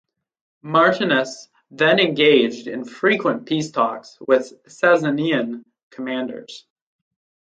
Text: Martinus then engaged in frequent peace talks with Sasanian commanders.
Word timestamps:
Martinus 0.63 1.47
then 1.69 1.99
engaged 1.99 2.65
in 2.65 2.83
frequent 2.85 3.45
peace 3.45 3.69
talks 3.69 4.17
with 4.21 4.51
Sasanian 4.67 5.63
commanders. 5.91 6.65